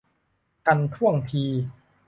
[0.65, 1.45] ทันท่วงที